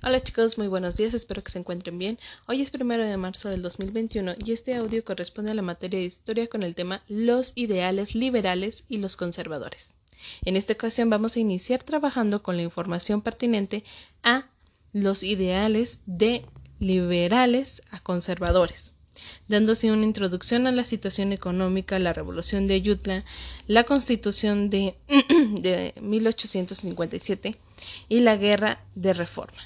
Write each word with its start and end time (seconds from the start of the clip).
Hola 0.00 0.20
chicos, 0.20 0.58
muy 0.58 0.68
buenos 0.68 0.96
días, 0.96 1.12
espero 1.12 1.42
que 1.42 1.50
se 1.50 1.58
encuentren 1.58 1.98
bien. 1.98 2.20
Hoy 2.46 2.62
es 2.62 2.70
primero 2.70 3.04
de 3.04 3.16
marzo 3.16 3.48
del 3.48 3.62
2021 3.62 4.34
y 4.38 4.52
este 4.52 4.76
audio 4.76 5.04
corresponde 5.04 5.50
a 5.50 5.54
la 5.54 5.62
materia 5.62 5.98
de 5.98 6.06
historia 6.06 6.46
con 6.46 6.62
el 6.62 6.76
tema 6.76 7.02
los 7.08 7.52
ideales 7.56 8.14
liberales 8.14 8.84
y 8.88 8.98
los 8.98 9.16
conservadores. 9.16 9.94
En 10.44 10.56
esta 10.56 10.74
ocasión 10.74 11.10
vamos 11.10 11.34
a 11.34 11.40
iniciar 11.40 11.82
trabajando 11.82 12.44
con 12.44 12.56
la 12.56 12.62
información 12.62 13.22
pertinente 13.22 13.82
a 14.22 14.48
los 14.92 15.24
ideales 15.24 15.98
de 16.06 16.46
liberales 16.78 17.82
a 17.90 17.98
conservadores 17.98 18.92
dándose 19.48 19.90
una 19.90 20.04
introducción 20.04 20.68
a 20.68 20.72
la 20.72 20.84
situación 20.84 21.32
económica, 21.32 21.98
la 21.98 22.12
revolución 22.12 22.68
de 22.68 22.74
Ayutla, 22.74 23.24
la 23.66 23.82
constitución 23.82 24.70
de, 24.70 24.94
de 25.08 25.92
1857 26.00 27.58
y 28.08 28.20
la 28.20 28.36
guerra 28.36 28.80
de 28.94 29.14
reforma. 29.14 29.58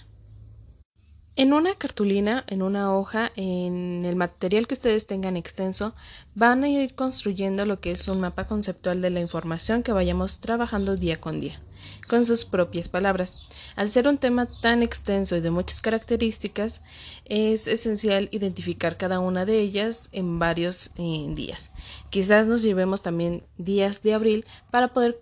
En 1.34 1.54
una 1.54 1.74
cartulina, 1.76 2.44
en 2.48 2.60
una 2.60 2.94
hoja, 2.94 3.32
en 3.36 4.04
el 4.04 4.16
material 4.16 4.66
que 4.66 4.74
ustedes 4.74 5.06
tengan 5.06 5.38
extenso, 5.38 5.94
van 6.34 6.62
a 6.62 6.68
ir 6.68 6.94
construyendo 6.94 7.64
lo 7.64 7.80
que 7.80 7.92
es 7.92 8.06
un 8.08 8.20
mapa 8.20 8.46
conceptual 8.46 9.00
de 9.00 9.08
la 9.08 9.20
información 9.20 9.82
que 9.82 9.92
vayamos 9.92 10.40
trabajando 10.40 10.94
día 10.94 11.22
con 11.22 11.40
día, 11.40 11.58
con 12.06 12.26
sus 12.26 12.44
propias 12.44 12.90
palabras. 12.90 13.46
Al 13.76 13.88
ser 13.88 14.08
un 14.08 14.18
tema 14.18 14.46
tan 14.60 14.82
extenso 14.82 15.34
y 15.34 15.40
de 15.40 15.50
muchas 15.50 15.80
características, 15.80 16.82
es 17.24 17.66
esencial 17.66 18.28
identificar 18.30 18.98
cada 18.98 19.18
una 19.18 19.46
de 19.46 19.58
ellas 19.58 20.10
en 20.12 20.38
varios 20.38 20.90
eh, 20.98 21.32
días. 21.34 21.70
Quizás 22.10 22.46
nos 22.46 22.60
llevemos 22.60 23.00
también 23.00 23.42
días 23.56 24.02
de 24.02 24.12
abril 24.12 24.44
para 24.70 24.88
poder 24.88 25.18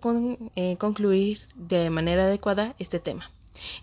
eh, 0.57 0.75
concluir 0.75 1.39
de 1.55 1.89
manera 1.89 2.25
adecuada 2.25 2.75
este 2.79 2.99
tema. 2.99 3.31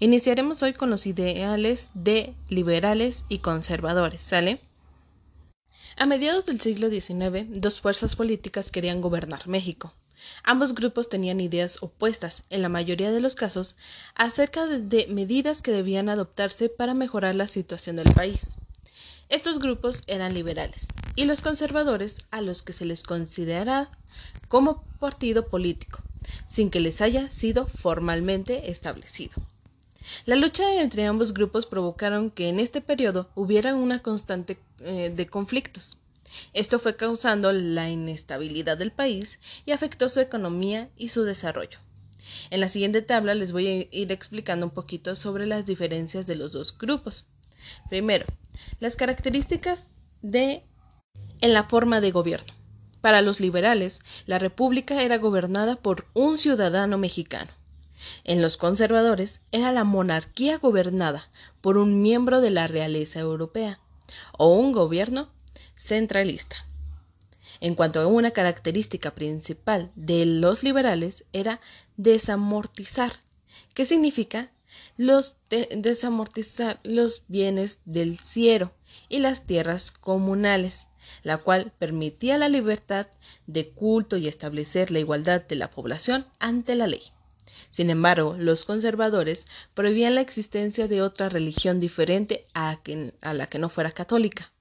Iniciaremos 0.00 0.62
hoy 0.62 0.72
con 0.72 0.90
los 0.90 1.06
ideales 1.06 1.90
de 1.94 2.34
liberales 2.48 3.24
y 3.28 3.38
conservadores, 3.38 4.22
¿sale? 4.22 4.60
A 5.96 6.06
mediados 6.06 6.46
del 6.46 6.60
siglo 6.60 6.88
XIX, 6.88 7.46
dos 7.60 7.80
fuerzas 7.80 8.14
políticas 8.14 8.70
querían 8.70 9.00
gobernar 9.00 9.48
México. 9.48 9.92
Ambos 10.44 10.74
grupos 10.74 11.08
tenían 11.08 11.40
ideas 11.40 11.82
opuestas, 11.82 12.42
en 12.50 12.62
la 12.62 12.68
mayoría 12.68 13.10
de 13.10 13.20
los 13.20 13.34
casos, 13.34 13.76
acerca 14.14 14.66
de 14.66 15.06
medidas 15.08 15.62
que 15.62 15.72
debían 15.72 16.08
adoptarse 16.08 16.68
para 16.68 16.94
mejorar 16.94 17.34
la 17.34 17.48
situación 17.48 17.96
del 17.96 18.12
país. 18.14 18.56
Estos 19.28 19.58
grupos 19.58 20.02
eran 20.06 20.34
liberales 20.34 20.86
y 21.14 21.24
los 21.24 21.42
conservadores 21.42 22.26
a 22.30 22.40
los 22.40 22.62
que 22.62 22.72
se 22.72 22.84
les 22.84 23.02
considera 23.02 23.90
como 24.48 24.84
partido 25.00 25.48
político, 25.48 26.02
sin 26.46 26.70
que 26.70 26.80
les 26.80 27.00
haya 27.00 27.30
sido 27.30 27.66
formalmente 27.66 28.70
establecido. 28.70 29.42
La 30.26 30.36
lucha 30.36 30.80
entre 30.80 31.06
ambos 31.06 31.34
grupos 31.34 31.66
provocaron 31.66 32.30
que 32.30 32.48
en 32.48 32.60
este 32.60 32.80
periodo 32.80 33.30
hubiera 33.34 33.74
una 33.74 34.00
constante 34.00 34.58
eh, 34.80 35.12
de 35.14 35.26
conflictos. 35.26 36.00
Esto 36.52 36.78
fue 36.78 36.96
causando 36.96 37.52
la 37.52 37.88
inestabilidad 37.88 38.76
del 38.78 38.92
país 38.92 39.40
y 39.64 39.72
afectó 39.72 40.08
su 40.08 40.20
economía 40.20 40.90
y 40.96 41.08
su 41.08 41.24
desarrollo. 41.24 41.78
En 42.50 42.60
la 42.60 42.68
siguiente 42.68 43.02
tabla 43.02 43.34
les 43.34 43.52
voy 43.52 43.66
a 43.66 43.96
ir 43.96 44.12
explicando 44.12 44.66
un 44.66 44.72
poquito 44.72 45.16
sobre 45.16 45.46
las 45.46 45.64
diferencias 45.64 46.26
de 46.26 46.36
los 46.36 46.52
dos 46.52 46.76
grupos. 46.76 47.26
Primero, 47.88 48.26
las 48.80 48.96
características 48.96 49.86
de 50.22 50.64
en 51.40 51.54
la 51.54 51.64
forma 51.64 52.00
de 52.00 52.10
gobierno. 52.10 52.52
Para 53.00 53.22
los 53.22 53.40
liberales, 53.40 54.00
la 54.26 54.38
república 54.38 55.02
era 55.02 55.18
gobernada 55.18 55.76
por 55.76 56.06
un 56.14 56.36
ciudadano 56.36 56.98
mexicano. 56.98 57.50
En 58.24 58.42
los 58.42 58.56
conservadores 58.56 59.40
era 59.52 59.72
la 59.72 59.84
monarquía 59.84 60.58
gobernada 60.58 61.28
por 61.60 61.78
un 61.78 62.02
miembro 62.02 62.40
de 62.40 62.50
la 62.50 62.66
realeza 62.66 63.20
europea 63.20 63.80
o 64.36 64.48
un 64.48 64.72
gobierno 64.72 65.30
centralista. 65.76 66.56
En 67.60 67.74
cuanto 67.74 68.00
a 68.00 68.06
una 68.06 68.30
característica 68.30 69.14
principal 69.14 69.90
de 69.96 70.26
los 70.26 70.62
liberales 70.62 71.24
era 71.32 71.60
desamortizar, 71.96 73.12
que 73.74 73.84
significa 73.84 74.52
desamortizar 74.96 76.78
los 76.84 77.24
bienes 77.28 77.80
del 77.84 78.18
cielo 78.18 78.72
y 79.08 79.18
las 79.18 79.44
tierras 79.46 79.90
comunales, 79.90 80.86
la 81.22 81.38
cual 81.38 81.72
permitía 81.78 82.38
la 82.38 82.48
libertad 82.48 83.08
de 83.46 83.70
culto 83.70 84.16
y 84.16 84.28
establecer 84.28 84.90
la 84.90 85.00
igualdad 85.00 85.42
de 85.42 85.56
la 85.56 85.70
población 85.70 86.26
ante 86.38 86.74
la 86.74 86.86
ley. 86.86 87.02
Sin 87.70 87.90
embargo, 87.90 88.36
los 88.38 88.64
conservadores 88.64 89.46
prohibían 89.74 90.14
la 90.14 90.20
existencia 90.20 90.88
de 90.88 91.02
otra 91.02 91.28
religión 91.28 91.80
diferente 91.80 92.44
a, 92.54 92.80
la 93.22 93.46
que 93.46 93.58
no 93.58 93.68
fuera 93.68 93.92
católica. 93.92 94.52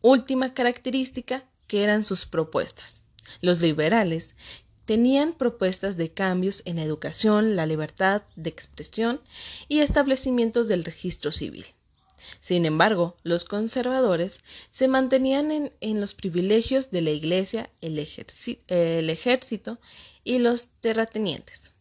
Última 0.00 0.54
característica 0.54 1.44
que 1.66 1.82
eran 1.82 2.04
sus 2.04 2.26
propuestas. 2.26 3.02
Los 3.40 3.60
liberales 3.60 4.36
tenían 4.84 5.34
propuestas 5.34 5.96
de 5.96 6.10
cambios 6.10 6.62
en 6.64 6.78
educación, 6.78 7.56
la 7.56 7.66
libertad 7.66 8.22
de 8.36 8.48
expresión 8.48 9.20
y 9.68 9.80
establecimientos 9.80 10.66
del 10.66 10.84
registro 10.84 11.30
civil. 11.30 11.66
Sin 12.40 12.66
embargo, 12.66 13.16
los 13.22 13.44
conservadores 13.44 14.40
se 14.70 14.88
mantenían 14.88 15.70
en, 15.80 16.00
los 16.00 16.14
privilegios 16.14 16.90
de 16.90 17.02
la 17.02 17.10
Iglesia, 17.10 17.70
el 17.80 17.98
ejército 19.10 19.78
y 20.24 20.38
los 20.38 20.70
terratenientes. 20.80 21.74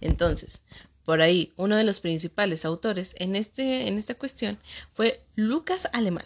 Entonces, 0.00 0.62
por 1.04 1.20
ahí, 1.20 1.52
uno 1.56 1.76
de 1.76 1.84
los 1.84 2.00
principales 2.00 2.64
autores 2.64 3.14
en, 3.18 3.34
este, 3.34 3.88
en 3.88 3.98
esta 3.98 4.14
cuestión 4.14 4.58
fue 4.94 5.20
Lucas 5.34 5.88
Alemán, 5.92 6.24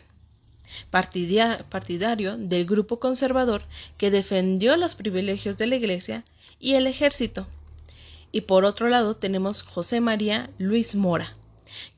partidario 0.90 2.36
del 2.36 2.66
grupo 2.66 3.00
conservador 3.00 3.62
que 3.96 4.10
defendió 4.10 4.76
los 4.76 4.94
privilegios 4.94 5.56
de 5.56 5.66
la 5.66 5.76
Iglesia 5.76 6.24
y 6.58 6.74
el 6.74 6.86
ejército. 6.86 7.46
Y 8.32 8.42
por 8.42 8.64
otro 8.64 8.88
lado 8.88 9.16
tenemos 9.16 9.62
José 9.62 10.00
María 10.00 10.50
Luis 10.58 10.94
Mora, 10.94 11.32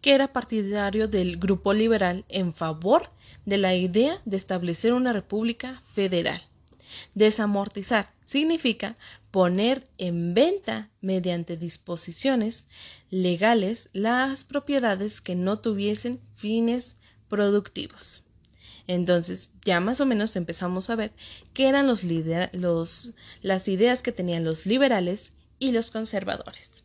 que 0.00 0.14
era 0.14 0.32
partidario 0.32 1.08
del 1.08 1.38
grupo 1.38 1.74
liberal 1.74 2.24
en 2.28 2.54
favor 2.54 3.10
de 3.44 3.58
la 3.58 3.74
idea 3.74 4.20
de 4.24 4.36
establecer 4.36 4.92
una 4.92 5.12
república 5.12 5.82
federal. 5.94 6.42
Desamortizar 7.14 8.12
significa 8.24 8.96
poner 9.30 9.88
en 9.98 10.34
venta 10.34 10.90
mediante 11.00 11.56
disposiciones 11.56 12.66
legales 13.10 13.88
las 13.92 14.44
propiedades 14.44 15.20
que 15.20 15.34
no 15.34 15.58
tuviesen 15.58 16.20
fines 16.34 16.96
productivos. 17.28 18.24
Entonces, 18.86 19.52
ya 19.64 19.80
más 19.80 20.00
o 20.00 20.06
menos 20.06 20.34
empezamos 20.34 20.88
a 20.88 20.96
ver 20.96 21.12
qué 21.52 21.68
eran 21.68 21.86
los, 21.86 23.12
las 23.42 23.68
ideas 23.68 24.02
que 24.02 24.12
tenían 24.12 24.44
los 24.44 24.64
liberales 24.64 25.32
y 25.58 25.72
los 25.72 25.90
conservadores. 25.90 26.84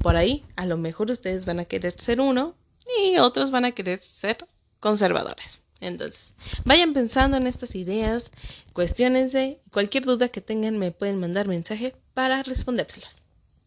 Por 0.00 0.16
ahí, 0.16 0.44
a 0.56 0.66
lo 0.66 0.76
mejor 0.76 1.10
ustedes 1.10 1.44
van 1.44 1.58
a 1.58 1.64
querer 1.64 1.98
ser 1.98 2.20
uno 2.20 2.54
y 3.02 3.18
otros 3.18 3.50
van 3.50 3.64
a 3.64 3.72
querer 3.72 4.00
ser 4.00 4.38
conservadores. 4.80 5.62
Entonces, 5.82 6.34
vayan 6.64 6.94
pensando 6.94 7.36
en 7.36 7.48
estas 7.48 7.74
ideas, 7.74 8.30
cuestionense, 8.72 9.58
cualquier 9.72 10.04
duda 10.04 10.28
que 10.28 10.40
tengan 10.40 10.78
me 10.78 10.92
pueden 10.92 11.18
mandar 11.18 11.48
mensaje 11.48 11.94
para 12.14 12.44
respondérselas. 12.44 13.24